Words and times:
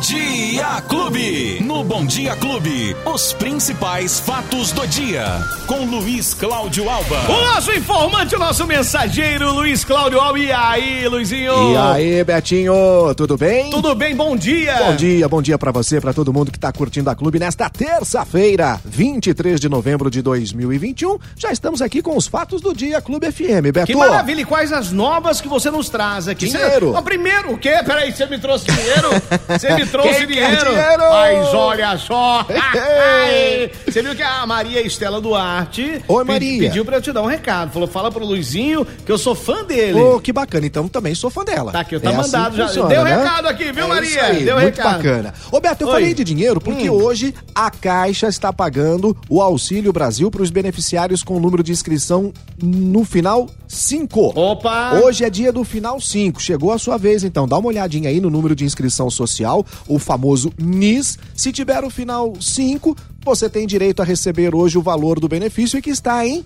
Dia 0.00 0.82
Clube. 0.88 1.60
No 1.76 1.84
Bom 1.84 2.06
Dia 2.06 2.34
Clube, 2.36 2.96
os 3.04 3.34
principais 3.34 4.18
fatos 4.18 4.72
do 4.72 4.86
dia. 4.86 5.26
Com 5.66 5.84
Luiz 5.84 6.32
Cláudio 6.32 6.88
Alba. 6.88 7.18
O 7.28 7.44
nosso 7.52 7.70
informante, 7.70 8.34
o 8.34 8.38
nosso 8.38 8.66
mensageiro, 8.66 9.52
Luiz 9.52 9.84
Cláudio 9.84 10.18
Alba. 10.18 10.38
E 10.38 10.50
aí, 10.50 11.06
Luizinho? 11.06 11.74
E 11.74 11.76
aí, 11.76 12.24
Betinho, 12.24 13.14
tudo 13.14 13.36
bem? 13.36 13.68
Tudo 13.68 13.94
bem, 13.94 14.16
bom 14.16 14.34
dia. 14.34 14.74
Bom 14.76 14.96
dia, 14.96 15.28
bom 15.28 15.42
dia 15.42 15.58
para 15.58 15.70
você, 15.70 16.00
para 16.00 16.14
todo 16.14 16.32
mundo 16.32 16.50
que 16.50 16.58
tá 16.58 16.72
curtindo 16.72 17.10
a 17.10 17.14
clube 17.14 17.38
nesta 17.38 17.68
terça-feira, 17.68 18.80
23 18.82 19.60
de 19.60 19.68
novembro 19.68 20.10
de 20.10 20.22
2021. 20.22 21.18
Já 21.36 21.52
estamos 21.52 21.82
aqui 21.82 22.00
com 22.00 22.16
os 22.16 22.26
fatos 22.26 22.62
do 22.62 22.72
dia 22.72 23.02
Clube 23.02 23.30
FM, 23.30 23.70
Beto. 23.70 23.86
Que 23.86 23.94
maravilha! 23.94 24.40
E 24.40 24.44
quais 24.46 24.72
as 24.72 24.92
novas 24.92 25.42
que 25.42 25.48
você 25.48 25.70
nos 25.70 25.90
traz 25.90 26.26
aqui? 26.26 26.46
Dinheiro. 26.46 26.92
Você... 26.92 27.02
primeiro, 27.02 27.52
o 27.52 27.58
quê? 27.58 27.82
Peraí, 27.84 28.10
você 28.12 28.24
me 28.24 28.38
trouxe 28.38 28.64
dinheiro? 28.64 29.10
Você 29.46 29.74
me 29.74 29.86
trouxe 29.86 30.18
Quem 30.18 30.26
dinheiro? 30.26 30.56
quer 30.56 30.70
dinheiro? 30.70 31.02
Mas 31.10 31.54
olha 31.66 31.98
só! 31.98 32.46
Ai, 32.50 33.70
você 33.86 34.02
viu 34.02 34.14
que 34.14 34.22
a 34.22 34.46
Maria 34.46 34.80
Estela 34.86 35.20
Duarte 35.20 36.02
Oi, 36.06 36.24
Maria. 36.24 36.58
pediu 36.68 36.84
pra 36.84 36.96
eu 36.96 37.02
te 37.02 37.12
dar 37.12 37.22
um 37.22 37.26
recado. 37.26 37.72
Falou, 37.72 37.88
fala 37.88 38.10
pro 38.10 38.24
Luizinho 38.24 38.86
que 39.04 39.10
eu 39.10 39.18
sou 39.18 39.34
fã 39.34 39.64
dele. 39.64 39.98
Ô, 40.00 40.20
que 40.20 40.32
bacana, 40.32 40.66
então 40.66 40.88
também 40.88 41.14
sou 41.14 41.30
fã 41.30 41.44
dela. 41.44 41.72
Tá 41.72 41.80
aqui, 41.80 41.98
tá 41.98 42.10
É 42.10 42.16
mandado 42.16 42.52
que 42.52 42.58
já. 42.58 42.66
funciona, 42.68 42.88
Deu 42.88 43.04
né? 43.04 43.16
recado 43.16 43.48
aqui, 43.48 43.72
viu, 43.72 43.84
É 43.84 43.88
Maria? 43.88 44.08
isso 44.10 44.20
aí, 44.20 44.44
Deu 44.44 44.54
muito 44.60 44.76
recado. 44.76 44.96
bacana. 44.96 45.34
Ô, 45.50 45.60
Beto, 45.60 45.84
eu 45.84 45.88
Oi. 45.88 45.92
falei 45.94 46.14
de 46.14 46.24
dinheiro 46.24 46.60
porque 46.60 46.90
Hum. 46.90 46.94
hoje 46.94 47.34
a 47.54 47.70
Caixa 47.70 48.28
está 48.28 48.52
pagando 48.52 49.16
o 49.28 49.40
Auxílio 49.42 49.92
Brasil 49.92 50.30
para 50.30 50.42
os 50.42 50.50
beneficiários 50.50 51.22
com 51.22 51.36
o 51.36 51.40
número 51.40 51.62
de 51.62 51.72
inscrição 51.72 52.32
no 52.62 53.04
final 53.04 53.48
5. 53.68 54.32
Opa! 54.38 55.00
Hoje 55.04 55.24
é 55.24 55.30
dia 55.30 55.52
do 55.52 55.64
final 55.64 56.00
5. 56.00 56.40
Chegou 56.40 56.72
a 56.72 56.78
sua 56.78 56.96
vez, 56.96 57.24
então. 57.24 57.46
Dá 57.48 57.58
uma 57.58 57.68
olhadinha 57.68 58.08
aí 58.08 58.20
no 58.20 58.30
número 58.30 58.54
de 58.54 58.64
inscrição 58.64 59.10
social, 59.10 59.64
o 59.88 59.98
famoso 59.98 60.52
NIS. 60.58 61.18
Se 61.34 61.52
tiver 61.56 61.82
o 61.82 61.90
final 61.90 62.34
5, 62.40 62.94
você 63.24 63.48
tem 63.48 63.66
direito 63.66 64.02
a 64.02 64.04
receber 64.04 64.54
hoje 64.54 64.76
o 64.78 64.82
valor 64.82 65.18
do 65.18 65.26
benefício 65.28 65.80
que 65.82 65.90
está 65.90 66.24
em 66.26 66.38
R$ 66.38 66.44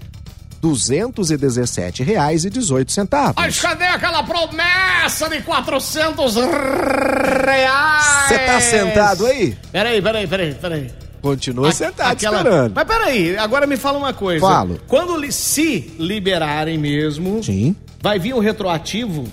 217,18. 0.63 3.35
Mas 3.37 3.61
cadê 3.61 3.85
aquela 3.85 4.23
promessa 4.23 5.29
de 5.29 5.41
400 5.43 6.35
reais? 6.37 8.29
Você 8.29 8.39
tá 8.39 8.61
sentado 8.61 9.27
aí? 9.27 9.57
Peraí, 9.73 10.01
peraí, 10.03 10.27
peraí, 10.27 10.55
peraí. 10.55 10.91
Continua 11.23 11.69
A- 11.69 11.73
sentado 11.73 12.13
aquela- 12.13 12.39
esperando. 12.39 12.73
Mas 12.75 12.85
peraí, 12.85 13.37
agora 13.37 13.67
me 13.67 13.77
fala 13.77 13.99
uma 13.99 14.13
coisa. 14.15 14.41
Falo. 14.47 14.81
Quando 14.87 15.17
li- 15.17 15.33
se 15.33 15.93
liberarem 15.99 16.79
mesmo, 16.79 17.43
Sim. 17.43 17.75
vai 18.03 18.19
vir 18.19 18.33
o 18.35 18.39
retroativo? 18.39 19.25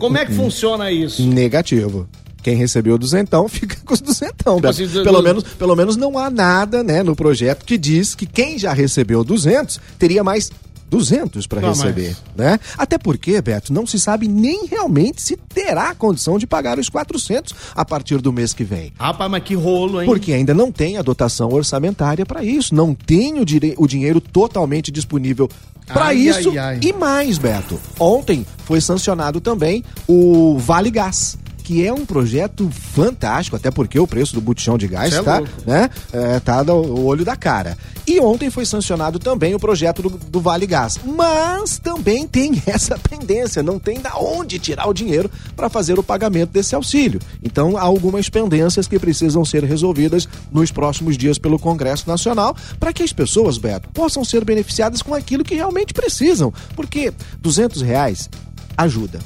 Como 0.00 0.18
é 0.18 0.26
que 0.26 0.32
funciona 0.34 0.90
isso? 0.90 1.22
Negativo. 1.22 2.08
Quem 2.46 2.54
recebeu 2.54 2.96
duzentão 2.96 3.48
fica 3.50 3.76
com 3.84 3.92
os 3.92 4.00
duzentão. 4.00 4.60
Do- 4.60 4.68
pelo, 5.02 5.16
do- 5.18 5.22
menos, 5.24 5.42
pelo 5.42 5.74
menos 5.74 5.96
não 5.96 6.16
há 6.16 6.30
nada 6.30 6.84
né, 6.84 7.02
no 7.02 7.16
projeto 7.16 7.64
que 7.64 7.76
diz 7.76 8.14
que 8.14 8.24
quem 8.24 8.56
já 8.56 8.72
recebeu 8.72 9.24
200 9.24 9.80
teria 9.98 10.22
mais 10.22 10.48
200 10.88 11.44
para 11.48 11.60
receber, 11.70 12.16
né? 12.36 12.60
Até 12.78 12.96
porque, 12.98 13.42
Beto, 13.42 13.72
não 13.72 13.84
se 13.84 13.98
sabe 13.98 14.28
nem 14.28 14.66
realmente 14.66 15.20
se 15.20 15.36
terá 15.36 15.92
condição 15.96 16.38
de 16.38 16.46
pagar 16.46 16.78
os 16.78 16.88
400 16.88 17.52
a 17.74 17.84
partir 17.84 18.20
do 18.20 18.32
mês 18.32 18.54
que 18.54 18.62
vem. 18.62 18.92
Rapaz, 18.96 19.28
mas 19.28 19.42
que 19.42 19.56
rolo, 19.56 20.00
hein? 20.00 20.06
Porque 20.06 20.32
ainda 20.32 20.54
não 20.54 20.70
tem 20.70 20.96
a 20.98 21.02
dotação 21.02 21.48
orçamentária 21.52 22.24
para 22.24 22.44
isso, 22.44 22.72
não 22.72 22.94
tem 22.94 23.40
o, 23.40 23.44
dire- 23.44 23.74
o 23.76 23.88
dinheiro 23.88 24.20
totalmente 24.20 24.92
disponível 24.92 25.48
para 25.88 26.14
isso. 26.14 26.50
ai, 26.50 26.58
ai. 26.58 26.80
E 26.80 26.92
mais, 26.92 27.38
Beto, 27.38 27.80
ontem 27.98 28.46
foi 28.64 28.80
sancionado 28.80 29.40
também 29.40 29.82
o 30.06 30.56
Vale 30.58 30.92
Gás. 30.92 31.36
Que 31.66 31.84
é 31.84 31.92
um 31.92 32.06
projeto 32.06 32.70
fantástico, 32.70 33.56
até 33.56 33.72
porque 33.72 33.98
o 33.98 34.06
preço 34.06 34.32
do 34.36 34.40
botijão 34.40 34.78
de 34.78 34.86
gás 34.86 35.12
Cê 35.12 35.18
é 35.18 35.22
tá, 35.24 35.42
né, 35.66 35.90
é, 36.12 36.38
tá 36.38 36.62
no 36.62 37.04
olho 37.04 37.24
da 37.24 37.34
cara. 37.34 37.76
E 38.06 38.20
ontem 38.20 38.50
foi 38.50 38.64
sancionado 38.64 39.18
também 39.18 39.52
o 39.52 39.58
projeto 39.58 40.00
do, 40.00 40.10
do 40.10 40.40
Vale 40.40 40.64
Gás. 40.64 40.96
Mas 41.04 41.80
também 41.80 42.24
tem 42.24 42.62
essa 42.68 42.96
pendência, 42.96 43.64
não 43.64 43.80
tem 43.80 44.00
da 44.00 44.16
onde 44.16 44.60
tirar 44.60 44.86
o 44.86 44.94
dinheiro 44.94 45.28
para 45.56 45.68
fazer 45.68 45.98
o 45.98 46.04
pagamento 46.04 46.50
desse 46.50 46.72
auxílio. 46.76 47.20
Então 47.42 47.76
há 47.76 47.82
algumas 47.82 48.28
pendências 48.28 48.86
que 48.86 48.96
precisam 48.96 49.44
ser 49.44 49.64
resolvidas 49.64 50.28
nos 50.52 50.70
próximos 50.70 51.18
dias 51.18 51.36
pelo 51.36 51.58
Congresso 51.58 52.08
Nacional 52.08 52.56
para 52.78 52.92
que 52.92 53.02
as 53.02 53.12
pessoas, 53.12 53.58
Beto, 53.58 53.88
possam 53.88 54.24
ser 54.24 54.44
beneficiadas 54.44 55.02
com 55.02 55.12
aquilo 55.12 55.42
que 55.42 55.56
realmente 55.56 55.92
precisam. 55.92 56.52
Porque 56.76 57.12
200 57.40 57.82
reais 57.82 58.30
ajuda. 58.76 59.18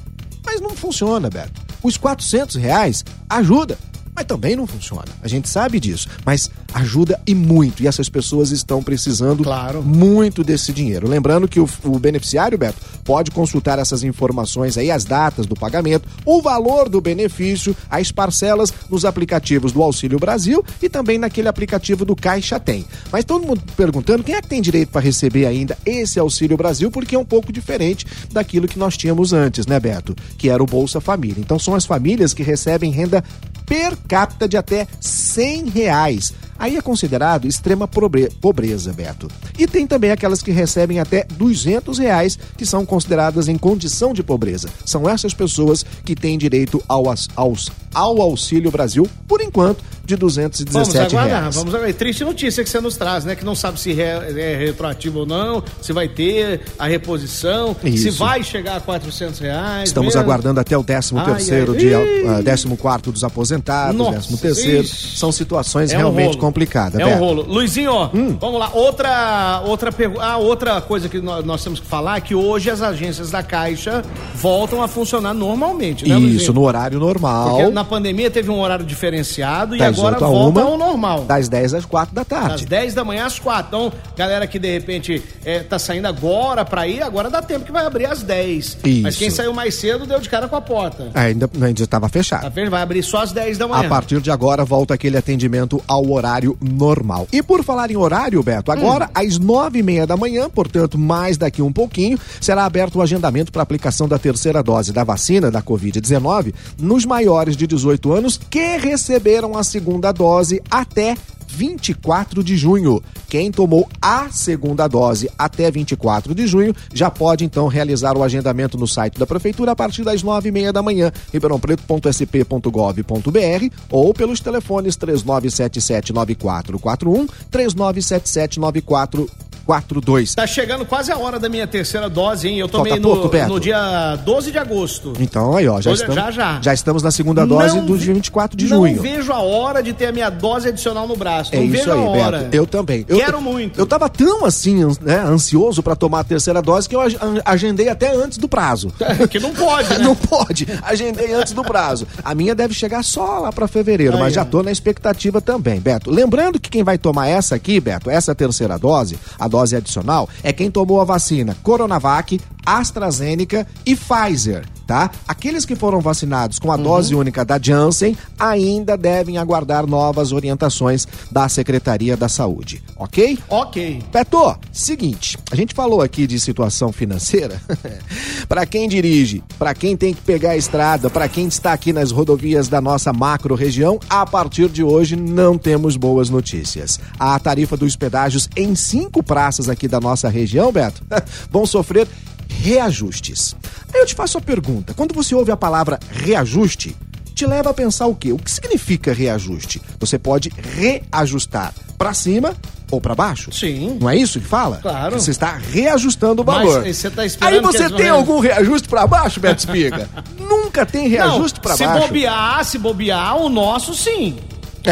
Mas 0.43 0.59
não 0.59 0.71
funciona, 0.71 1.29
Beto. 1.29 1.70
Os 1.83 1.97
400 1.97 2.57
reais 2.57 3.05
ajuda, 3.29 3.79
mas 4.21 4.27
também 4.27 4.55
não 4.55 4.67
funciona. 4.67 5.07
A 5.23 5.29
gente 5.29 5.49
sabe 5.49 5.81
disso, 5.81 6.07
mas 6.27 6.51
ajuda 6.75 7.19
e 7.27 7.35
muito. 7.35 7.83
E 7.83 7.87
essas 7.89 8.09
pessoas 8.11 8.51
estão 8.51 8.83
precisando 8.83 9.43
Claro. 9.43 9.83
muito 9.83 10.45
desse 10.45 10.75
dinheiro. 10.75 11.09
Lembrando 11.09 11.49
que 11.49 11.59
o, 11.59 11.67
o 11.85 11.99
beneficiário, 11.99 12.59
Beto, 12.59 12.77
pode 13.03 13.31
consultar 13.31 13.79
essas 13.79 14.03
informações 14.03 14.77
aí, 14.77 14.91
as 14.91 15.05
datas 15.05 15.47
do 15.47 15.55
pagamento, 15.57 16.07
o 16.27 16.43
valor 16.43 16.91
do 16.91 17.01
benefício, 17.01 17.75
as 17.89 18.13
parcelas 18.13 18.73
nos 18.91 19.07
aplicativos 19.07 19.73
do 19.73 19.83
Auxílio 19.83 20.19
Brasil 20.19 20.63
e 20.83 20.89
também 20.91 21.17
naquele 21.17 21.49
aplicativo 21.49 22.05
do 22.05 22.15
Caixa 22.15 22.61
Tem. 22.61 22.85
Mas 23.11 23.25
todo 23.25 23.47
mundo 23.47 23.63
perguntando 23.75 24.23
quem 24.23 24.35
é 24.35 24.43
que 24.43 24.49
tem 24.49 24.61
direito 24.61 24.91
para 24.91 25.01
receber 25.01 25.47
ainda 25.47 25.79
esse 25.87 26.19
Auxílio 26.21 26.59
Brasil, 26.59 26.91
porque 26.91 27.15
é 27.15 27.19
um 27.19 27.25
pouco 27.25 27.51
diferente 27.51 28.07
daquilo 28.31 28.69
que 28.69 28.79
nós 28.79 28.99
tínhamos 28.99 29.33
antes, 29.33 29.67
né, 29.67 29.81
Beto? 29.81 30.15
Que 30.37 30.51
era 30.51 30.63
o 30.63 30.67
Bolsa 30.67 31.01
Família. 31.01 31.41
Então 31.41 31.59
são 31.59 31.75
as 31.75 31.87
famílias 31.87 32.35
que 32.35 32.43
recebem 32.43 32.91
renda 32.93 33.25
per 33.71 33.97
capita 34.09 34.49
de 34.49 34.57
até 34.57 34.89
100 35.01 35.69
reais. 35.71 36.33
Aí 36.59 36.77
é 36.77 36.81
considerado 36.83 37.47
extrema 37.47 37.87
pobre- 37.87 38.29
pobreza, 38.41 38.93
Beto. 38.93 39.29
E 39.57 39.65
tem 39.67 39.87
também 39.87 40.11
aquelas 40.11 40.43
que 40.43 40.51
recebem 40.51 40.99
até 40.99 41.25
200 41.25 41.97
reais, 41.99 42.37
que 42.59 42.67
são 42.67 42.85
consideradas 42.85 43.47
em 43.47 43.57
condição 43.57 44.13
de 44.13 44.25
pobreza. 44.25 44.69
São 44.85 45.09
essas 45.09 45.33
pessoas 45.33 45.87
que 46.05 46.17
têm 46.17 46.37
direito 46.37 46.83
ao, 46.89 47.05
aos- 47.37 47.71
ao 47.95 48.21
Auxílio 48.21 48.73
Brasil, 48.73 49.09
por 49.29 49.41
enquanto, 49.41 49.83
de 50.11 50.17
217 50.17 50.73
Vamos 50.73 50.95
aguardar, 51.15 51.41
reais. 51.41 51.55
vamos 51.57 51.75
aguardar. 51.75 51.95
Triste 51.97 52.25
notícia 52.25 52.63
que 52.65 52.71
você 52.71 52.81
nos 52.81 52.97
traz, 52.97 53.25
né? 53.25 53.35
Que 53.35 53.45
não 53.45 53.55
sabe 53.55 53.79
se 53.81 53.93
é 54.01 54.57
retroativo 54.59 55.21
ou 55.21 55.27
não, 55.27 55.63
se 55.81 55.93
vai 55.93 56.09
ter 56.09 56.61
a 56.79 56.87
reposição, 56.87 57.75
se 57.81 57.89
Isso. 58.09 58.19
vai 58.19 58.43
chegar 58.43 58.77
a 58.77 58.81
400 58.81 59.39
reais. 59.41 59.89
Estamos 59.89 60.15
mesmo. 60.15 60.21
aguardando 60.21 60.61
até 60.61 60.77
o 60.77 60.83
13 60.85 61.13
Ai, 61.17 61.25
terceiro 61.27 61.73
ai. 61.73 61.79
dia, 61.79 61.99
Ih! 62.03 62.27
ah, 62.29 62.43
14 62.43 62.77
quarto 62.77 63.13
dos 63.13 63.23
aposentados, 63.25 63.97
Nossa, 63.97 64.21
13 64.21 64.39
terceiro. 64.39 64.83
ixi. 64.85 65.17
São 65.17 65.31
situações 65.33 65.93
É 65.93 65.97
um 65.97 65.99
realmente 65.99 66.27
rolo. 66.29 66.39
complicadas, 66.39 67.01
É 67.01 67.05
um 67.07 67.09
Beto. 67.11 67.21
rolo. 67.21 67.43
Luizinho, 67.49 67.93
ó, 67.93 68.11
Hum. 68.15 68.37
vamos 68.41 68.59
lá. 68.61 68.71
Outra, 68.73 69.63
outra, 69.67 69.91
ah, 70.21 70.37
outra 70.39 70.81
coisa 70.81 71.09
que 71.09 71.21
nós, 71.21 71.45
nós 71.45 71.63
temos 71.63 71.81
que 71.81 71.87
falar 71.87 72.17
é 72.17 72.21
que 72.21 72.35
hoje 72.35 72.71
as 72.71 72.83
agências 72.83 73.31
da 73.31 73.43
Caixa 73.43 74.03
voltam 74.35 74.83
a 74.83 74.89
funcionar 74.89 75.35
normalmente, 75.35 76.07
né, 76.09 76.15
Isso, 76.17 76.27
Luizinho? 76.27 76.53
no 76.55 76.63
horário 76.63 76.99
normal. 76.99 77.57
Porque 77.57 77.71
na 77.73 77.85
pandemia 77.85 78.31
teve 78.31 78.51
um 78.51 78.61
horário 78.61 78.85
diferenciado 78.85 79.75
e 79.75 79.79
das 79.79 79.89
agora 79.89 80.00
8 80.03 80.25
a 80.25 80.29
volta 80.29 80.61
1, 80.61 80.67
ao 80.69 80.79
normal. 80.79 81.25
Das 81.25 81.49
10 81.49 81.75
às 81.75 81.85
4 81.85 82.15
da 82.15 82.23
Das 82.23 82.29
tarde. 82.29 82.67
10 82.67 82.95
da 82.95 83.05
manhã 83.05 83.27
às 83.27 83.39
4. 83.39 83.67
Então, 83.69 83.93
galera 84.17 84.47
que 84.47 84.59
de 84.59 84.71
repente 84.73 85.23
é, 85.45 85.61
tá 85.61 85.79
saindo 85.79 86.07
agora 86.07 86.65
pra 86.65 86.87
ir, 86.87 87.03
agora 87.03 87.29
dá 87.31 87.41
tempo 87.43 87.65
que 87.65 87.73
vai 87.73 87.85
abrir 87.87 88.07
às 88.07 88.23
10. 88.23 88.79
Mas 89.03 89.15
Isso. 89.15 89.19
quem 89.19 89.31
saiu 89.31 89.53
mais 89.53 89.75
cedo 89.75 90.07
deu 90.07 90.21
de 90.21 90.29
cara 90.29 90.49
com 90.49 90.57
a 90.57 90.61
porta. 90.61 91.11
Ainda, 91.15 91.49
ainda 91.61 91.83
estava 91.83 92.09
fechado. 92.09 92.43
Tá? 92.43 92.71
Vai 92.71 92.83
abrir 92.83 93.03
só 93.03 93.23
às 93.23 93.33
10 93.33 93.59
da 93.59 93.67
manhã. 93.67 93.87
A 93.87 93.89
partir 93.89 94.21
de 94.21 94.31
agora 94.31 94.65
volta 94.65 94.95
aquele 94.95 95.17
atendimento 95.17 95.83
ao 95.87 96.11
horário 96.11 96.57
normal. 96.61 97.27
E 97.33 97.43
por 97.43 97.65
falar 97.65 97.91
em 97.91 97.97
horário, 97.97 98.43
Beto, 98.43 98.71
agora 98.71 99.07
Hum. 99.07 99.09
às 99.15 99.39
nove 99.39 99.79
e 99.79 99.83
meia 99.83 100.07
da 100.07 100.17
manhã, 100.17 100.49
portanto 100.49 100.99
mais 100.99 101.37
daqui 101.37 101.63
um 101.63 101.73
pouquinho, 101.73 102.19
será 102.41 102.65
aberto 102.65 102.97
o 102.97 103.03
agendamento 103.03 103.51
para 103.53 103.63
aplicação 103.63 104.07
da 104.09 104.19
terceira 104.19 104.63
dose 104.63 104.93
da 104.93 105.05
vacina 105.05 105.51
da 105.51 105.63
Covid-19 105.63 106.55
nos 106.79 107.05
maiores 107.05 107.57
de 107.57 107.67
18 107.67 108.13
anos 108.13 108.41
que 108.51 108.77
receberam 108.79 109.57
a 109.57 109.65
segunda 109.65 109.90
dose 109.99 110.63
até 110.71 111.17
24 111.51 112.45
de 112.45 112.57
junho. 112.57 113.03
Quem 113.29 113.51
tomou 113.51 113.89
a 114.01 114.31
segunda 114.31 114.87
dose 114.89 115.29
até 115.39 115.71
24 115.71 116.35
de 116.35 116.47
junho 116.47 116.75
já 116.93 117.11
pode 117.11 117.45
então 117.45 117.67
realizar 117.67 118.17
o 118.17 118.23
agendamento 118.23 118.79
no 118.79 118.87
site 118.87 119.19
da 119.19 119.27
Prefeitura 119.27 119.73
a 119.73 119.77
partir 119.77 120.05
das 120.05 120.23
nove 120.23 120.49
e 120.49 120.53
meia 120.53 120.73
da 120.73 120.81
manhã, 120.83 121.13
ribeirãopreto.sp.gov.br 121.33 123.75
ou 123.91 124.15
pelos 124.15 124.41
telefones 124.41 124.97
3977-9441, 124.97 127.29
3977-9441 127.51 129.50
2142. 129.71 130.35
Tá 130.35 130.47
chegando 130.47 130.85
quase 130.85 131.13
a 131.13 131.17
hora 131.19 131.39
da 131.39 131.49
minha 131.49 131.67
terceira 131.67 132.09
dose, 132.09 132.49
hein? 132.49 132.59
Eu 132.59 132.69
tomei 132.69 132.93
Falta 132.93 133.07
no, 133.09 133.15
pouco, 133.15 133.29
Beto? 133.29 133.49
no 133.49 133.61
dia 133.61 134.17
12 134.25 134.51
de 134.51 134.59
agosto. 134.59 135.13
Então 135.21 135.57
aí, 135.57 135.69
ó, 135.69 135.81
já 135.81 135.91
Olha, 135.91 135.97
estamos, 135.97 136.35
já, 136.35 136.61
já. 136.61 136.75
estamos 136.75 137.03
na 137.03 137.11
segunda 137.11 137.47
dose 137.47 137.77
Não 137.77 137.87
do 137.87 137.97
dia 137.99 138.13
24 138.15 138.57
de 138.57 138.67
não 138.69 138.79
junho. 138.79 139.01
vejo 139.01 139.33
a 139.33 139.39
hora 139.41 139.83
de 139.83 139.93
ter 139.93 140.07
a 140.07 140.13
minha 140.13 140.29
dose 140.31 140.69
adicional 140.69 141.07
no 141.07 141.17
braço. 141.17 141.55
É 141.55 141.59
Não 141.59 141.65
isso 141.65 141.73
vejo 141.73 141.93
aí, 141.93 141.99
a 141.99 142.03
hora. 142.11 142.39
Beto. 142.41 142.57
Eu 142.57 142.67
também. 142.67 143.05
Eu, 143.09 143.19
Quero 143.19 143.41
muito. 143.41 143.79
Eu 143.79 143.87
tava 143.87 144.09
tão 144.09 144.45
assim, 144.45 144.85
né, 145.01 145.19
ansioso 145.25 145.83
pra 145.83 145.95
tomar 145.95 146.21
a 146.21 146.25
terceira 146.25 146.61
dose 146.61 146.89
que 146.89 146.97
eu 146.97 147.01
ag- 147.01 147.17
agendei 147.45 147.89
até 147.89 148.15
antes 148.15 148.39
do 148.39 148.49
prazo. 148.49 148.93
que 149.31 149.39
não 149.39 149.53
pode, 149.55 149.89
né? 149.91 149.99
Não 150.11 150.17
pode. 150.17 150.67
Agendei 150.83 151.33
antes 151.35 151.53
do 151.53 151.63
prazo. 151.63 152.07
A 152.25 152.35
minha 152.35 152.55
deve 152.55 152.73
chegar 152.75 153.05
só 153.05 153.39
lá 153.41 153.53
pra 153.53 153.69
fevereiro, 153.69 154.15
Aí, 154.15 154.21
mas 154.21 154.33
já 154.35 154.45
tô 154.45 154.63
na 154.63 154.73
expectativa 154.73 155.41
também, 155.41 155.79
Beto. 155.79 156.11
Lembrando 156.11 156.59
que 156.59 156.71
quem 156.71 156.83
vai 156.83 156.97
tomar 156.99 157.29
essa 157.29 157.55
aqui, 157.55 157.79
Beto, 157.79 158.09
essa 158.11 158.35
terceira 158.35 158.79
dose, 158.79 159.19
a 159.39 159.47
dose 159.47 159.60
adicional, 159.63 160.29
é 160.43 160.53
quem 160.53 160.71
tomou 160.71 161.01
a 161.01 161.05
vacina 161.05 161.57
Coronavac, 161.63 162.41
AstraZeneca 162.65 163.67
e 163.85 163.95
Pfizer, 163.95 164.65
tá? 164.91 165.09
Aqueles 165.29 165.65
que 165.65 165.77
foram 165.77 166.01
vacinados 166.01 166.59
com 166.59 166.73
a 166.73 166.75
Uhum. 166.75 166.83
dose 166.83 167.15
única 167.15 167.45
da 167.45 167.61
Janssen 167.63 168.17
ainda 168.37 168.97
devem 168.97 169.39
aguardar 169.39 169.87
novas 169.87 170.33
orientações 170.33 171.07
da 171.31 171.49
Secretaria 171.49 172.17
da 172.17 172.29
Saúde, 172.29 172.83
ok? 172.97 173.39
Ok. 173.49 174.03
Beto, 174.13 174.57
seguinte, 174.73 175.39
a 175.53 175.55
gente 175.55 175.75
falou 175.75 176.03
aqui 176.03 176.27
de 176.27 176.41
situação 176.41 176.91
financeira. 176.91 177.63
Pra 178.49 178.67
quem 178.67 178.89
dirige, 178.89 179.45
pra 179.61 179.75
quem 179.75 179.97
tem 179.97 180.13
que 180.13 180.23
pegar 180.23 180.51
a 180.51 180.57
estrada, 180.57 181.09
pra 181.09 181.29
quem 181.29 181.47
está 181.47 181.73
aqui 181.73 181.93
nas 181.93 182.11
rodovias 182.11 182.67
da 182.69 182.81
nossa 182.81 183.13
macro 183.13 183.55
região, 183.55 184.01
a 184.11 184.27
partir 184.27 184.69
de 184.69 184.83
hoje 184.83 185.15
não 185.15 185.57
temos 185.57 185.97
boas 185.97 186.29
notícias. 186.29 186.99
A 187.17 187.39
tarifa 187.39 187.77
dos 187.77 187.95
pedágios 187.95 188.49
em 188.57 188.75
cinco 188.75 189.23
praças 189.23 189.69
aqui 189.69 189.87
da 189.87 190.01
nossa 190.01 190.29
região, 190.29 190.73
Beto, 190.73 191.01
vão 191.49 191.65
sofrer 191.65 192.09
reajustes. 192.51 193.57
Aí 193.93 194.01
eu 194.01 194.07
te 194.07 194.15
faço 194.15 194.39
a 194.39 194.41
pergunta: 194.41 194.93
quando 194.95 195.15
você 195.15 195.35
ouve 195.35 195.51
a 195.51 195.57
palavra 195.57 195.99
reajuste, 196.11 196.97
te 197.35 197.47
leva 197.47 197.71
a 197.71 197.75
pensar 197.75 198.07
o 198.07 198.15
quê? 198.15 198.33
O 198.33 198.39
que 198.39 198.51
significa 198.51 199.13
reajuste? 199.15 199.81
Você 199.99 200.19
pode 200.19 200.51
reajustar 200.59 201.73
pra 201.97 202.13
cima 202.13 202.55
ou 202.91 203.01
pra 203.01 203.15
baixo? 203.15 203.53
Sim. 203.53 203.97
Não 204.01 204.11
é 204.11 204.17
isso 204.17 204.41
que 204.41 204.47
fala? 204.47 204.79
Claro. 204.83 205.19
Você 205.19 205.31
está 205.31 205.57
reajustando 205.57 206.43
o 206.43 206.45
Mas 206.45 206.57
valor. 206.69 206.85
você 206.87 207.09
tá 207.11 207.25
esperando 207.25 207.55
Aí 207.55 207.61
você 207.73 207.89
tem 207.91 208.09
algum 208.09 208.41
reajuste 208.41 208.89
pra 208.89 209.07
baixo, 209.07 209.41
Beto 209.41 209.61
Espiga? 209.61 210.09
Nunca 210.39 210.85
tem 210.85 211.09
reajuste 211.09 211.59
Não, 211.59 211.63
pra 211.63 211.77
se 211.77 211.85
baixo. 211.87 212.07
bobear, 212.09 212.65
se 212.65 212.79
bobear, 212.79 213.37
o 213.37 213.49
nosso 213.49 213.95
sim. 213.95 214.37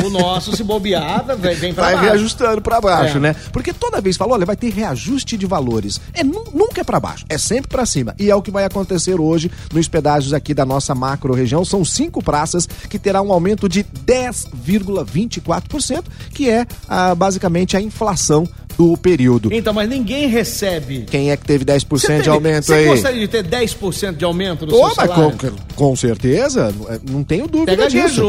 O 0.04 0.10
nosso, 0.10 0.54
se 0.56 0.62
bobear, 0.64 1.24
vem, 1.36 1.72
pra 1.74 1.84
Vai 1.84 1.94
baixo. 1.94 2.08
reajustando 2.08 2.60
pra 2.62 2.80
baixo, 2.80 3.16
É. 3.16 3.20
né? 3.20 3.34
Porque 3.52 3.72
toda 3.72 4.00
vez 4.00 4.16
fala, 4.16 4.34
olha, 4.34 4.46
vai 4.46 4.56
ter 4.56 4.70
reajuste 4.70 5.36
de 5.36 5.46
valores. 5.46 6.00
É 6.12 6.22
nu- 6.22 6.44
nunca 6.52 6.80
é 6.80 6.84
pra 6.84 7.00
baixo, 7.00 7.24
é 7.28 7.38
sempre 7.38 7.68
pra 7.68 7.86
cima. 7.86 8.14
E 8.18 8.30
é 8.30 8.34
o 8.34 8.42
que 8.42 8.50
vai 8.50 8.64
acontecer 8.64 9.18
hoje 9.20 9.50
nos 9.72 9.88
pedágios 9.88 10.32
aqui 10.32 10.52
da 10.54 10.64
nossa 10.66 10.94
macro 10.94 11.34
região. 11.34 11.64
São 11.64 11.84
cinco 11.84 12.22
praças 12.22 12.66
que 12.88 12.98
terá 12.98 13.20
um 13.22 13.32
aumento 13.32 13.68
de 13.68 13.84
10,24%, 13.84 16.04
que 16.32 16.48
é 16.50 16.66
ah, 16.88 17.14
basicamente 17.14 17.76
a 17.76 17.80
inflação 17.80 18.46
do 18.76 18.96
período. 18.96 19.52
Então, 19.52 19.72
mas 19.72 19.88
ninguém 19.88 20.28
recebe. 20.28 21.04
Quem 21.10 21.30
é 21.30 21.36
que 21.36 21.44
teve 21.44 21.64
10% 21.64 21.86
Você 21.88 22.06
de 22.08 22.18
teve- 22.24 22.30
aumento 22.30 22.64
você 22.66 22.74
aí? 22.74 22.86
gostaria 22.86 23.20
de 23.20 23.28
ter 23.28 23.42
10% 23.44 24.16
de 24.16 24.24
aumento 24.24 24.66
no 24.66 24.74
Ô, 24.74 24.86
seu 24.86 24.94
salário? 24.94 25.32
com, 25.36 25.74
com 25.74 25.96
certeza, 25.96 26.72
não 27.10 27.22
tenho 27.24 27.46
dúvida 27.46 27.72
Até 27.72 27.88
disso. 27.88 28.22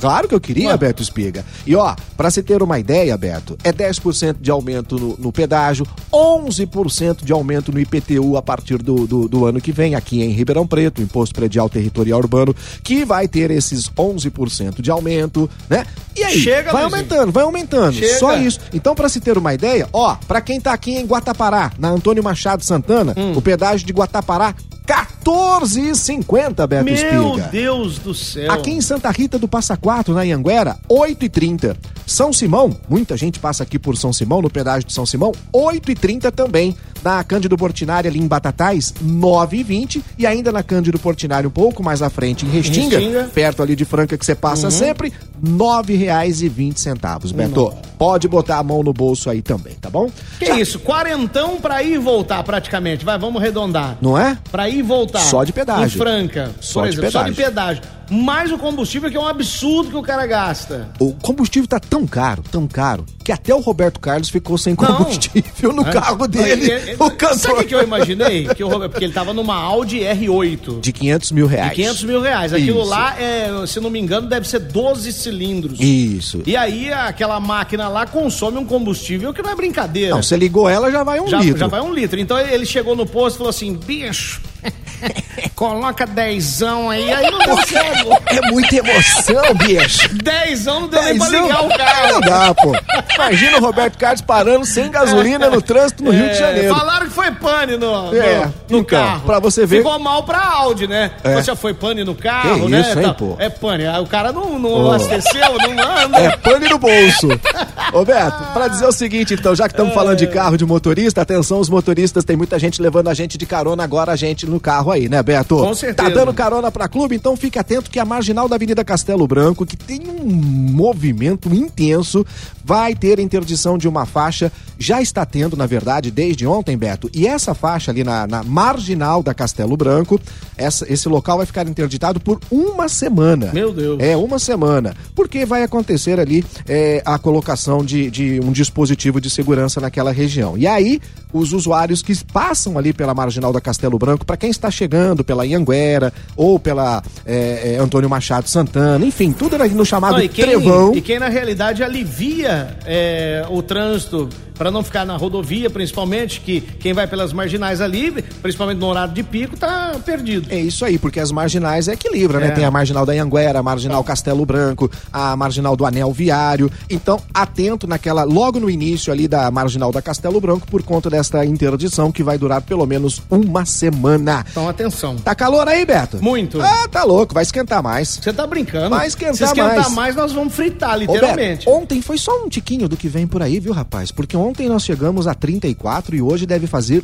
Claro 0.00 0.28
que 0.28 0.34
eu 0.34 0.40
queria, 0.40 0.70
Ué. 0.70 0.76
Beto 0.76 1.02
Espiga. 1.02 1.44
E 1.66 1.74
ó, 1.74 1.94
pra 2.16 2.30
você 2.30 2.42
ter 2.42 2.62
uma 2.62 2.78
ideia, 2.78 3.16
Beto, 3.16 3.56
é 3.64 3.72
10% 3.72 4.36
de 4.40 4.50
aumento 4.50 4.98
no, 4.98 5.16
no 5.18 5.32
pedágio, 5.32 5.86
11% 6.12 7.24
de 7.24 7.32
aumento 7.32 7.72
no 7.72 7.80
IPTU 7.80 8.36
a 8.36 8.42
partir 8.42 8.78
do, 8.78 9.06
do, 9.06 9.28
do 9.28 9.46
ano 9.46 9.60
que 9.60 9.72
vem, 9.72 9.94
aqui 9.94 10.22
em 10.22 10.30
Ribeirão 10.30 10.66
Preto, 10.66 11.02
Imposto 11.02 11.34
Predial 11.34 11.68
Territorial 11.68 12.18
Urbano, 12.18 12.54
que 12.82 13.04
vai 13.04 13.26
ter 13.28 13.50
esses 13.50 13.88
11% 13.90 14.80
de 14.80 14.90
aumento, 14.90 15.48
né? 15.68 15.84
E 16.16 16.22
aí, 16.24 16.38
Chega, 16.38 16.72
vai 16.72 16.82
Luizinho. 16.82 17.02
aumentando, 17.02 17.32
vai 17.32 17.42
aumentando. 17.44 17.92
Chega. 17.92 18.18
Só 18.18 18.36
isso. 18.36 18.60
Então, 18.72 18.85
pra 18.94 19.08
se 19.08 19.20
ter 19.20 19.36
uma 19.38 19.52
ideia, 19.54 19.88
ó, 19.92 20.16
pra 20.28 20.40
quem 20.40 20.60
tá 20.60 20.72
aqui 20.72 20.92
em 20.92 21.04
Guatapará, 21.06 21.72
na 21.78 21.88
Antônio 21.88 22.22
Machado 22.22 22.64
Santana, 22.64 23.14
Hum. 23.16 23.32
o 23.36 23.42
pedágio 23.42 23.86
de 23.86 23.92
Guatapará, 23.92 24.54
14,50, 24.86 26.66
Beto 26.66 26.84
Meu 26.84 26.94
Espiga. 26.94 27.48
Deus 27.50 27.98
do 27.98 28.14
céu. 28.14 28.52
Aqui 28.52 28.70
em 28.70 28.80
Santa 28.80 29.10
Rita 29.10 29.38
do 29.38 29.48
Passa 29.48 29.76
Quatro, 29.76 30.14
na 30.14 30.22
Ianguera, 30.24 30.76
8,30. 30.88 31.76
São 32.06 32.32
Simão, 32.32 32.76
muita 32.88 33.16
gente 33.16 33.40
passa 33.40 33.64
aqui 33.64 33.78
por 33.78 33.96
São 33.96 34.12
Simão, 34.12 34.40
no 34.40 34.48
pedágio 34.48 34.86
de 34.86 34.92
São 34.92 35.04
Simão, 35.04 35.32
8,30 35.52 36.30
também. 36.30 36.76
Na 37.06 37.22
Cândido 37.22 37.56
Portinari, 37.56 38.08
ali 38.08 38.18
em 38.18 38.26
Batatais, 38.26 38.92
9,20. 39.00 40.02
E 40.18 40.26
ainda 40.26 40.50
na 40.50 40.60
Cândido 40.64 40.98
Portinari, 40.98 41.46
um 41.46 41.50
pouco 41.50 41.80
mais 41.80 42.02
à 42.02 42.10
frente, 42.10 42.44
em 42.44 42.48
Restinga, 42.50 42.98
Restinga. 42.98 43.30
perto 43.32 43.62
ali 43.62 43.76
de 43.76 43.84
Franca, 43.84 44.18
que 44.18 44.26
você 44.26 44.34
passa 44.34 44.72
sempre, 44.72 45.10
R$ 45.10 45.14
9,20, 45.48 47.32
Beto. 47.32 47.72
Pode 47.96 48.26
botar 48.26 48.58
a 48.58 48.62
mão 48.64 48.82
no 48.82 48.92
bolso 48.92 49.30
aí 49.30 49.40
também, 49.40 49.74
tá 49.74 49.88
bom? 49.88 50.10
Que 50.40 50.46
isso? 50.54 50.80
Quarentão 50.80 51.60
pra 51.60 51.80
ir 51.80 51.94
e 51.94 51.98
voltar, 51.98 52.42
praticamente. 52.42 53.04
Vai, 53.04 53.16
vamos 53.16 53.40
arredondar. 53.40 53.96
Não 54.02 54.18
é? 54.18 54.36
Pra 54.50 54.68
ir 54.68 54.78
e 54.78 54.82
voltar. 54.82 55.20
Só 55.20 55.44
de 55.44 55.52
pedágio. 55.52 55.86
Em 55.86 55.90
Franca. 55.90 56.50
Só 56.60 56.82
de 56.82 56.88
exemplo, 56.88 57.12
Só 57.12 57.22
de 57.22 57.34
pedágio. 57.36 57.82
pedágio. 57.82 57.96
Mais 58.10 58.50
o 58.50 58.58
combustível, 58.58 59.10
que 59.10 59.16
é 59.16 59.20
um 59.20 59.26
absurdo 59.26 59.90
que 59.90 59.96
o 59.96 60.02
cara 60.02 60.26
gasta. 60.26 60.88
O 60.98 61.12
combustível 61.14 61.68
tá 61.68 61.78
tão 61.78 62.04
caro, 62.06 62.42
tão 62.50 62.66
caro, 62.66 63.04
que 63.26 63.32
até 63.32 63.52
o 63.52 63.58
Roberto 63.58 63.98
Carlos 63.98 64.28
ficou 64.28 64.56
sem 64.56 64.76
Não. 64.80 64.86
combustível 64.98 65.72
no 65.72 65.84
carro 65.84 66.28
dele. 66.28 66.48
Ele- 66.52 66.70
ele- 66.92 66.96
o 66.96 67.10
cantor. 67.10 67.36
Sabe 67.38 67.60
o 67.62 67.64
que 67.66 67.74
eu 67.74 67.82
imaginei? 67.82 68.46
Que 68.54 68.62
o 68.62 68.68
Robert- 68.68 68.88
porque 68.90 69.04
ele 69.04 69.12
tava 69.12 69.32
numa 69.34 69.56
Audi 69.56 69.98
R8. 69.98 70.78
De 70.80 70.92
500 70.92 71.32
mil 71.32 71.48
reais. 71.48 71.70
De 71.70 71.74
500 71.74 72.04
mil 72.04 72.20
reais. 72.20 72.52
Aquilo 72.52 72.82
Isso. 72.82 72.88
lá, 72.88 73.20
é, 73.20 73.66
se 73.66 73.80
não 73.80 73.90
me 73.90 73.98
engano, 73.98 74.28
deve 74.28 74.46
ser 74.46 74.60
12 74.60 75.12
cilindros. 75.12 75.80
Isso. 75.80 76.40
E 76.46 76.56
aí, 76.56 76.92
aquela 76.92 77.40
máquina 77.40 77.88
lá 77.88 78.06
consome 78.06 78.58
um 78.58 78.64
combustível 78.64 79.34
que 79.34 79.42
não 79.42 79.50
é 79.50 79.56
brincadeira. 79.56 80.14
Não, 80.14 80.22
você 80.22 80.36
ligou 80.36 80.68
ela, 80.68 80.88
já 80.92 81.02
vai 81.02 81.18
um 81.18 81.26
já, 81.26 81.40
litro. 81.40 81.58
já 81.58 81.66
vai 81.66 81.80
um 81.80 81.92
litro. 81.92 82.20
Então 82.20 82.38
ele 82.38 82.64
chegou 82.64 82.94
no 82.94 83.06
posto 83.06 83.34
e 83.34 83.38
falou 83.38 83.50
assim: 83.50 83.74
bicho, 83.74 84.40
coloca 85.54 86.06
dezão 86.06 86.90
aí. 86.90 87.12
Aí 87.12 87.30
não 87.30 87.40
certo. 87.64 88.08
É 88.26 88.50
muita 88.50 88.76
emoção, 88.76 89.54
bicho. 89.54 90.08
Dezão 90.14 90.80
não 90.82 90.88
deu 90.88 91.02
nem 91.02 91.18
pra 91.18 91.28
ligar 91.28 91.64
o 91.64 91.68
Não 91.68 91.76
carro. 91.76 92.20
dá, 92.20 92.54
pô. 92.54 92.72
Imagina 93.14 93.58
o 93.58 93.60
Roberto 93.60 93.98
Carlos 93.98 94.20
parando 94.22 94.64
sem 94.64 94.90
gasolina 94.90 95.48
no 95.50 95.60
trânsito 95.62 96.02
no 96.04 96.10
Rio 96.10 96.24
de 96.24 96.30
É, 96.30 96.34
Janeiro. 96.34 96.74
Falaram 96.74 97.06
que 97.06 97.12
foi 97.12 97.30
pane 97.32 97.76
no, 97.76 98.10
no, 98.10 98.16
É, 98.16 98.46
no 98.68 98.78
então, 98.78 98.84
carro. 98.84 99.20
pra 99.26 99.38
você 99.38 99.64
ver- 99.66 99.78
Ficou 99.78 99.98
mal 99.98 100.22
pra 100.22 100.38
Audi, 100.44 100.86
né? 100.86 101.10
É. 101.22 101.34
Você 101.36 101.42
já 101.44 101.56
foi 101.56 101.74
pane 101.74 102.02
no 102.04 102.14
carro, 102.14 102.60
Que 102.64 102.68
né? 102.70 102.80
isso, 102.80 102.98
hein, 102.98 103.14
pô? 103.18 103.36
É 103.38 103.48
pane. 103.48 103.86
Aí 103.86 104.00
o 104.00 104.06
cara 104.06 104.32
não, 104.32 104.58
não 104.58 104.86
abasteceu, 104.92 105.56
não 105.58 105.96
anda. 106.04 106.18
É 106.18 106.36
pane 106.36 106.68
no 106.68 106.78
bolso. 106.78 107.28
Ô 107.92 108.04
Beto, 108.04 108.52
pra 108.52 108.68
dizer 108.68 108.86
o 108.86 108.92
seguinte, 108.92 109.34
então, 109.34 109.54
já 109.54 109.68
que 109.68 109.72
estamos 109.74 109.94
falando 109.94 110.18
de 110.18 110.26
carro 110.26 110.56
de 110.56 110.66
motorista, 110.66 111.22
atenção, 111.22 111.60
os 111.60 111.68
motoristas, 111.68 112.24
tem 112.24 112.36
muita 112.36 112.58
gente 112.58 112.82
levando 112.82 113.08
a 113.08 113.14
gente 113.14 113.38
de 113.38 113.46
carona 113.46 113.84
agora, 113.84 114.12
a 114.12 114.16
gente 114.16 114.44
no 114.44 114.58
carro 114.58 114.90
aí, 114.90 115.08
né, 115.08 115.22
Beto? 115.22 115.56
Com 115.56 115.74
certeza. 115.74 116.10
Tá 116.10 116.14
dando 116.14 116.34
carona 116.34 116.70
pra 116.70 116.88
clube, 116.88 117.14
então 117.14 117.36
fique 117.36 117.58
atento 117.58 117.90
que 117.90 117.98
a 117.98 118.04
marginal 118.04 118.48
da 118.48 118.56
Avenida 118.56 118.84
Castelo 118.84 119.26
Branco, 119.26 119.64
que 119.64 119.76
tem 119.76 120.00
um 120.08 120.26
movimento 120.26 121.48
intenso, 121.54 122.26
vai 122.66 122.96
ter 122.96 123.20
interdição 123.20 123.78
de 123.78 123.86
uma 123.86 124.04
faixa, 124.04 124.50
já 124.76 125.00
está 125.00 125.24
tendo, 125.24 125.56
na 125.56 125.66
verdade, 125.66 126.10
desde 126.10 126.44
ontem, 126.46 126.76
Beto, 126.76 127.08
e 127.14 127.24
essa 127.26 127.54
faixa 127.54 127.92
ali 127.92 128.02
na, 128.02 128.26
na 128.26 128.42
marginal 128.42 129.22
da 129.22 129.32
Castelo 129.32 129.76
Branco, 129.76 130.20
essa- 130.56 130.84
esse 130.92 131.08
local 131.08 131.36
vai 131.36 131.46
ficar 131.46 131.66
interditado 131.68 132.18
por 132.18 132.40
uma 132.50 132.88
semana. 132.88 133.50
Meu 133.52 133.72
Deus. 133.72 134.00
É, 134.00 134.16
uma 134.16 134.40
semana. 134.40 134.94
Porque 135.14 135.46
vai 135.46 135.62
acontecer 135.62 136.18
ali 136.18 136.44
é, 136.68 137.00
a 137.04 137.18
colocação 137.18 137.84
de, 137.84 138.10
de 138.10 138.40
um 138.40 138.50
dispositivo 138.50 139.20
de 139.20 139.30
segurança 139.30 139.80
naquela 139.80 140.10
região. 140.12 140.58
E 140.58 140.66
aí, 140.66 141.00
os 141.32 141.52
usuários 141.52 142.02
que 142.02 142.12
passam 142.24 142.76
ali 142.76 142.92
pela 142.92 143.14
marginal 143.14 143.52
da 143.52 143.60
Castelo 143.60 143.96
Branco, 143.98 144.24
para 144.26 144.36
quem 144.36 144.50
está 144.50 144.70
chegando 144.70 145.22
pela 145.22 145.46
Ianguera 145.46 146.12
ou 146.36 146.58
pela 146.58 147.02
é, 147.24 147.74
é, 147.74 147.78
Antônio 147.78 148.10
Machado 148.10 148.48
Santana, 148.48 149.04
enfim, 149.06 149.30
tudo 149.32 149.54
ali 149.54 149.72
no 149.74 149.84
chamado 149.86 150.14
Não, 150.16 150.22
e, 150.22 150.28
quem, 150.28 150.44
Trevão. 150.44 150.94
e 150.94 151.00
quem 151.00 151.18
na 151.20 151.28
realidade 151.28 151.82
alivia 151.82 152.55
é, 152.84 153.44
o 153.48 153.62
trânsito 153.62 154.28
para 154.56 154.70
não 154.70 154.82
ficar 154.82 155.04
na 155.04 155.16
rodovia, 155.16 155.68
principalmente, 155.68 156.40
que 156.40 156.60
quem 156.60 156.92
vai 156.92 157.06
pelas 157.06 157.32
marginais 157.32 157.80
ali, 157.80 158.10
principalmente 158.42 158.78
no 158.78 158.86
horário 158.86 159.12
de 159.12 159.22
pico, 159.22 159.56
tá 159.56 159.96
perdido. 160.04 160.48
É 160.50 160.58
isso 160.58 160.84
aí, 160.84 160.98
porque 160.98 161.20
as 161.20 161.30
marginais 161.30 161.88
é 161.88 161.92
equilibra, 161.92 162.40
né? 162.40 162.48
É. 162.48 162.50
Tem 162.50 162.64
a 162.64 162.70
marginal 162.70 163.04
da 163.04 163.12
Anguera, 163.12 163.58
a 163.58 163.62
marginal 163.62 164.02
Castelo 164.02 164.44
Branco, 164.46 164.90
a 165.12 165.36
marginal 165.36 165.76
do 165.76 165.84
Anel 165.84 166.12
Viário. 166.12 166.70
Então, 166.88 167.20
atento 167.34 167.86
naquela, 167.86 168.24
logo 168.24 168.58
no 168.58 168.70
início 168.70 169.12
ali 169.12 169.28
da 169.28 169.50
marginal 169.50 169.92
da 169.92 170.00
Castelo 170.00 170.40
Branco, 170.40 170.66
por 170.66 170.82
conta 170.82 171.10
desta 171.10 171.44
interdição 171.44 172.10
que 172.10 172.22
vai 172.22 172.38
durar 172.38 172.62
pelo 172.62 172.86
menos 172.86 173.22
uma 173.30 173.64
semana. 173.64 174.44
Então, 174.50 174.68
atenção. 174.68 175.16
Tá 175.16 175.34
calor 175.34 175.68
aí, 175.68 175.84
Beto? 175.84 176.22
Muito. 176.22 176.60
Ah, 176.60 176.88
tá 176.90 177.04
louco, 177.04 177.34
vai 177.34 177.42
esquentar 177.42 177.82
mais. 177.82 178.18
Você 178.22 178.32
tá 178.32 178.46
brincando? 178.46 178.90
Vai 178.90 179.06
esquentar 179.06 179.34
Se 179.34 179.44
esquentar 179.44 179.76
mais. 179.76 179.92
mais, 179.92 180.16
nós 180.16 180.32
vamos 180.32 180.54
fritar, 180.54 180.94
Ô, 180.94 181.00
literalmente. 181.00 181.66
Beto, 181.66 181.70
ontem 181.70 182.00
foi 182.00 182.16
só 182.16 182.32
um 182.46 182.48
tiquinho 182.48 182.88
do 182.88 182.96
que 182.96 183.08
vem 183.08 183.26
por 183.26 183.42
aí, 183.42 183.58
viu, 183.58 183.72
rapaz? 183.72 184.12
Porque 184.12 184.36
ontem 184.36 184.68
nós 184.68 184.84
chegamos 184.84 185.26
a 185.26 185.34
34 185.34 186.14
e 186.14 186.22
hoje 186.22 186.46
deve 186.46 186.66
fazer 186.66 187.02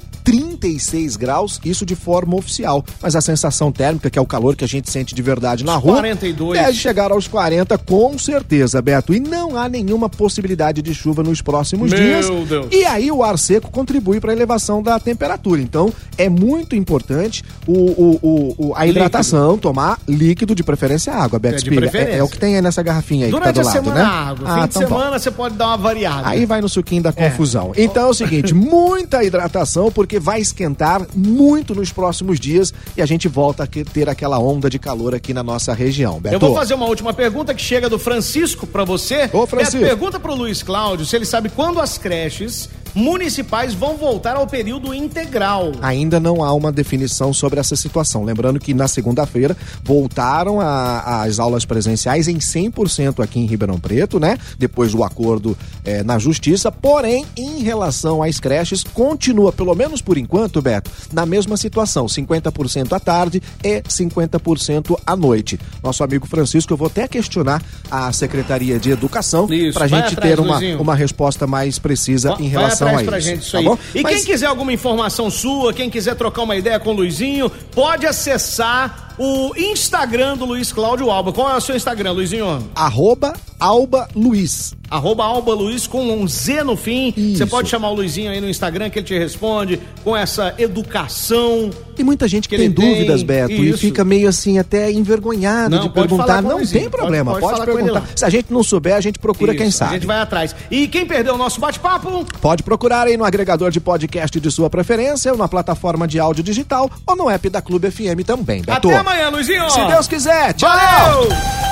36 0.63 1.17
graus, 1.17 1.61
isso 1.65 1.85
de 1.85 1.97
forma 1.97 2.37
oficial. 2.37 2.85
Mas 3.03 3.17
a 3.17 3.21
sensação 3.21 3.73
térmica, 3.73 4.09
que 4.09 4.19
é 4.19 4.23
o 4.23 4.27
calor 4.27 4.55
que 4.55 4.65
a 4.65 4.69
gente 4.69 4.89
sente 4.91 5.15
de 5.15 5.21
verdade 5.23 5.65
na 5.65 5.75
rua, 5.77 5.95
42. 5.95 6.59
deve 6.59 6.75
chegar 6.75 7.11
aos 7.11 7.27
40 7.27 7.77
com 7.79 8.17
certeza, 8.19 8.81
Beto. 8.81 9.13
E 9.13 9.19
não 9.21 9.57
há 9.59 9.69
nenhuma 9.69 10.09
possibilidade 10.09 10.81
de 10.81 10.95
chuva 10.95 11.23
nos 11.23 11.43
próximos 11.43 11.91
Meu 11.91 11.99
dias. 12.01 12.29
Deus. 12.49 12.67
E 12.71 12.85
aí 12.85 13.11
o 13.11 13.23
ar 13.25 13.37
seco 13.39 13.71
contribui 13.71 14.21
para 14.21 14.31
a 14.31 14.35
elevação 14.35 14.83
da 14.83 14.99
temperatura. 15.01 15.61
Então 15.61 15.93
é 16.17 16.29
muito 16.29 16.77
importante 16.77 17.43
o, 17.67 17.73
o- 17.73 18.19
o- 18.23 18.55
o- 18.69 18.73
a 18.77 18.87
hidratação, 18.87 19.59
tomar 19.59 19.99
líquido, 20.07 20.55
de 20.55 20.63
preferência 20.63 21.13
água, 21.13 21.39
Beto 21.39 21.57
É, 21.57 21.59
de. 21.59 21.97
É, 21.97 22.19
é 22.19 22.23
o 22.23 22.29
que 22.29 22.39
tem 22.39 22.55
aí 22.57 22.63
nessa 22.63 22.83
garrafinha 22.83 23.27
aí 23.27 23.31
Durante 23.33 23.55
que 23.55 23.55
tá 23.55 23.61
a 23.61 23.63
do 23.63 23.67
lado, 23.67 23.85
semana, 23.85 24.03
né? 24.03 24.31
água. 24.31 24.49
Ah, 24.49 24.55
Fim 24.55 24.61
de 24.61 24.65
então 24.69 24.83
tá. 24.83 24.89
semana 24.89 25.19
você 25.19 25.31
pode 25.31 25.55
dar 25.57 25.67
uma 25.69 25.77
variada. 25.77 26.29
Aí 26.29 26.45
vai 26.47 26.61
no 26.61 26.69
suquinho 26.69 27.03
da 27.03 27.13
confusão. 27.13 27.73
Então 27.77 28.05
é 28.05 28.07
o 28.11 28.15
seguinte, 28.15 28.53
muita 28.55 29.25
hidratação, 29.25 29.91
porque 29.91 30.19
vai 30.21 30.41
esquentar 30.53 31.07
muito 31.15 31.75
nos 31.75 31.91
próximos 31.91 32.39
dias 32.39 32.73
e 32.97 33.03
a 33.03 33.07
gente 33.07 33.27
volta 33.27 33.65
a 33.65 33.67
ter 33.67 34.09
aquela 34.09 34.39
onda 34.39 34.69
de 34.69 34.79
calor 34.79 35.15
aqui 35.15 35.33
na 35.33 35.43
nossa 35.43 35.73
região. 35.73 36.21
Beto. 36.21 36.35
Eu 36.35 36.41
vou 36.41 36.55
fazer 36.55 36.75
uma 36.75 36.87
última 36.87 37.13
pergunta 37.13 37.55
que 37.55 37.63
chega 37.63 37.89
do 37.89 37.99
Francisco 37.99 38.67
pra 38.67 38.85
você. 38.85 39.29
Ô, 39.33 39.47
Francisco. 39.47 39.79
Beto, 39.79 39.89
pergunta 39.89 40.21
pro 40.21 40.35
Luiz 40.35 40.63
Cláudio 40.63 41.07
se 41.07 41.17
ele 41.17 41.25
sabe 41.25 41.49
quando 41.49 41.81
as 41.81 41.99
creches 41.99 42.69
municipais 42.95 43.75
vão 43.75 43.97
voltar 43.97 44.37
ao 44.37 44.47
período 44.47 44.93
integral. 44.95 45.73
Ainda 45.83 46.21
não 46.21 46.43
há 46.45 46.53
uma 46.53 46.71
definição 46.73 47.33
sobre 47.33 47.59
essa 47.61 47.75
situação. 47.77 48.25
Lembrando 48.25 48.59
que 48.61 48.75
na 48.75 48.89
segunda-feira 48.89 49.57
voltaram 49.83 50.61
a- 50.61 51.23
as 51.23 51.39
aulas 51.39 51.65
presenciais 51.65 52.29
em 52.29 52.39
100% 52.41 53.23
aqui 53.23 53.41
em 53.41 53.47
Ribeirão 53.47 53.79
Preto, 53.79 54.19
né? 54.21 54.39
Depois 54.59 54.93
do 54.93 55.03
acordo 55.05 55.57
eh, 55.85 56.03
na 56.03 56.19
justiça. 56.19 56.71
Porém, 56.71 57.25
em 57.37 57.63
relação 57.63 58.23
às 58.23 58.39
creches, 58.39 58.83
continua, 58.85 59.53
pelo 59.53 59.75
menos 59.75 60.01
por 60.01 60.17
enquanto, 60.19 60.61
Beto, 60.63 60.91
na 61.13 61.25
mesma 61.27 61.57
situação: 61.57 62.07
50% 62.07 62.93
à 62.95 63.01
tarde 63.01 63.43
e 63.65 63.83
50% 63.89 64.97
à 65.07 65.17
noite. 65.17 65.59
Nosso 65.83 66.03
amigo 66.05 66.27
Francisco, 66.27 66.73
eu 66.73 66.77
vou 66.77 66.87
até 66.87 67.07
questionar 67.09 67.63
a 67.91 68.13
Secretaria 68.13 68.79
de 68.79 68.91
Educação 68.91 69.47
para 69.75 69.85
a 69.85 69.89
gente 69.89 70.15
atrás, 70.15 70.21
ter 70.37 70.41
uma, 70.41 70.59
uma 70.81 70.95
resposta 70.95 71.47
mais 71.47 71.79
precisa 71.79 72.35
em 72.39 72.51
Vai 72.51 72.65
atrás 72.91 73.09
a 73.09 73.11
pra 73.11 73.21
gente 73.21 73.43
isso 73.43 73.53
tá 73.53 73.59
aí. 73.59 73.65
bom? 73.65 73.79
E 73.95 74.03
Mas- 74.03 74.15
quem 74.17 74.25
quiser 74.25 74.47
alguma 74.47 74.73
informação 74.73 75.31
sua, 75.31 75.73
quem 75.73 75.89
quiser 75.91 76.15
trocar 76.15 76.43
uma 76.43 76.57
ideia 76.57 76.79
com 76.81 76.91
o 76.91 76.93
Luizinho, 76.95 77.51
pode 77.75 78.07
acessar 78.07 79.15
o 79.19 79.53
Instagram 79.57 80.37
do 80.37 80.45
Luiz 80.45 80.73
Cláudio 80.73 81.11
Alba. 81.11 81.33
Qual 81.33 81.51
é 81.51 81.57
o 81.57 81.61
seu 81.61 81.77
Instagram, 81.77 82.13
Luizinho? 82.13 82.71
Arroba 82.75 83.35
Alba 83.63 84.09
Luiz. 84.17 84.75
Arroba 84.91 85.25
Alba 85.25 85.55
Luiz 85.55 85.87
com 85.87 86.03
um 86.13 86.27
Z 86.27 86.65
no 86.65 86.77
fim. 86.77 87.15
Isso. 87.17 87.39
Você 87.39 87.47
pode 87.47 87.69
chamar 87.69 87.91
o 87.91 87.95
Luizinho 87.95 88.31
aí 88.31 88.41
no 88.41 88.49
Instagram 88.49 88.91
que 88.91 88.99
ele 88.99 89.07
te 89.07 89.17
responde 89.17 89.81
com 90.03 90.15
essa 90.17 90.53
educação. 90.59 91.71
Tem 91.95 92.05
muita 92.05 92.27
gente 92.27 92.49
que, 92.49 92.57
Que 92.57 92.63
tem 92.63 92.71
dúvidas, 92.71 93.23
Beto, 93.23 93.53
e 93.53 93.69
isso. 93.71 93.79
fica 93.79 94.05
meio 94.05 94.29
assim, 94.29 94.59
até 94.59 94.91
envergonhado 94.91 95.77
Não, 95.77 95.83
de 95.85 95.89
pode 95.91 96.09
perguntar. 96.09 96.43
Não 96.43 96.59
tem 96.67 96.83
pode- 96.83 96.89
problema, 96.91 97.31
pode 97.39 97.43
pode, 97.59 97.71
ele 97.71 97.73
perguntar. 97.85 98.05
Se 98.17 98.25
a 98.25 98.29
gente 98.31 98.53
não 98.53 98.63
souber, 98.65 98.97
a 98.97 99.01
gente 99.01 99.19
procura 99.21 99.55
quem 99.55 99.69
Isso, 99.69 99.79
sabe. 99.79 99.93
A 99.93 99.95
gente 99.95 100.07
vai 100.07 100.19
atrás. 100.21 100.55
E 100.71 100.89
quem 100.89 101.07
perdeu 101.07 101.35
o 101.35 101.39
nosso 101.39 101.61
bate-papo? 101.61 102.27
Pode 102.41 102.63
procurar 102.65 103.07
aí 103.07 103.17
no 103.17 103.25
agregador 103.25 103.71
de 103.71 103.79
podcast 103.81 104.39
de 104.41 104.51
sua 104.51 104.69
preferência, 104.69 105.31
ou 105.33 105.39
na 105.39 105.47
plataforma 105.47 106.07
de 106.09 106.19
áudio 106.19 106.43
digital, 106.43 106.91
ou 107.07 107.15
no 107.17 107.31
app 107.31 107.49
da 107.49 107.63
Clube 107.63 107.91
FM 107.91 108.25
também, 108.27 108.61
Beto. 108.63 108.89
Até 108.89 108.97
amanhã, 108.99 109.29
Luizinho. 109.31 109.71
Se 109.71 109.85
Deus 109.87 110.09
quiser, 110.09 110.53
tchau! 110.55 110.69
Valeu! 110.69 111.72